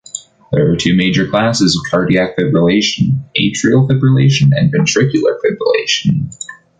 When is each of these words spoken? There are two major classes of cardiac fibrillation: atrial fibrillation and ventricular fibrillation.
There 0.51 0.67
are 0.71 0.75
two 0.75 0.95
major 0.95 1.27
classes 1.29 1.75
of 1.75 1.87
cardiac 1.91 2.35
fibrillation: 2.35 3.19
atrial 3.39 3.87
fibrillation 3.87 4.49
and 4.51 4.73
ventricular 4.73 5.37
fibrillation. 5.45 6.33